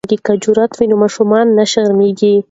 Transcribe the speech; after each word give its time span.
که 0.27 0.33
جرات 0.43 0.71
وي 0.77 0.85
نو 0.89 0.95
ماشوم 1.03 1.31
نه 1.57 1.65
شرمیږي. 1.71 2.33